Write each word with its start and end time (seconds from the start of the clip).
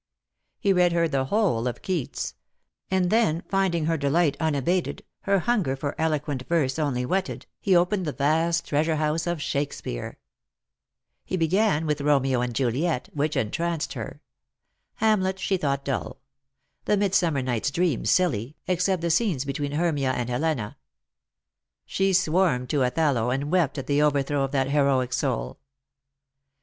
He 0.59 0.73
read 0.73 0.93
her 0.93 1.07
the 1.07 1.25
whole 1.25 1.67
of 1.67 1.83
Keats; 1.83 2.33
and 2.89 3.11
then, 3.11 3.43
finding 3.47 3.85
her 3.85 3.97
delight 3.97 4.35
unabated, 4.39 5.03
her 5.25 5.37
hunger 5.41 5.75
for 5.75 5.93
eloquent 6.01 6.41
verse 6.49 6.73
onlv 6.77 7.05
whetted, 7.05 7.45
he 7.59 7.75
opened 7.75 8.05
the 8.07 8.11
vast 8.11 8.67
treasure 8.67 8.95
house 8.95 9.27
of 9.27 9.39
Shakespeare. 9.39 10.17
1J 11.29 11.31
e 11.33 11.37
began 11.37 11.85
with 11.85 12.01
Romeo 12.01 12.41
and 12.41 12.55
Juliet, 12.55 13.09
which 13.13 13.37
entranced 13.37 13.93
her. 13.93 14.21
Hamlet 14.95 15.37
she 15.37 15.55
thought 15.55 15.85
dull: 15.85 16.17
the 16.85 16.97
Midsummer 16.97 17.43
Night' 17.43 17.65
s 17.67 17.69
Dream 17.69 18.03
silly, 18.03 18.55
except 18.65 19.03
the 19.03 19.11
scenes 19.11 19.45
between 19.45 19.73
Hermia 19.73 20.13
and 20.13 20.31
Helena. 20.31 20.77
She 21.85 22.15
warmed 22.25 22.71
to 22.71 22.81
Othello, 22.81 23.29
and 23.29 23.51
wept 23.51 23.77
at 23.77 23.85
the 23.85 24.01
overthrow 24.01 24.41
of 24.43 24.51
that 24.51 24.71
heroic 24.71 25.13
soul. 25.13 25.59